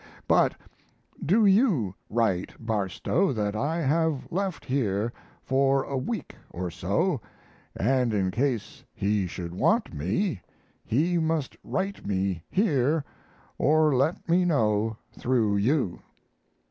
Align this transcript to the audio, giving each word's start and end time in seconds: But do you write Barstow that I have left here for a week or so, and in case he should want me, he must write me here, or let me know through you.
But 0.27 0.55
do 1.23 1.45
you 1.45 1.93
write 2.09 2.55
Barstow 2.59 3.31
that 3.33 3.55
I 3.55 3.77
have 3.81 4.27
left 4.31 4.65
here 4.65 5.13
for 5.43 5.83
a 5.83 5.95
week 5.95 6.35
or 6.49 6.71
so, 6.71 7.21
and 7.75 8.11
in 8.11 8.31
case 8.31 8.83
he 8.95 9.27
should 9.27 9.53
want 9.53 9.93
me, 9.93 10.41
he 10.83 11.19
must 11.19 11.55
write 11.63 12.03
me 12.03 12.41
here, 12.49 13.05
or 13.59 13.93
let 13.95 14.27
me 14.27 14.43
know 14.43 14.97
through 15.15 15.57
you. 15.57 15.99